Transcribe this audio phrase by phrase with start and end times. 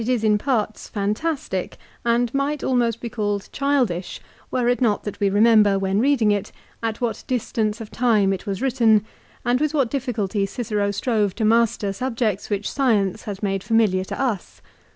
[0.09, 5.29] is in parts fantastic, and might almost be called childish were it not that we
[5.29, 9.05] remember, when reading it, at what distance of time it was written,
[9.45, 14.03] and with what difficulty Cicero strove to master subjects which science has made fami liar
[14.05, 14.59] to tts.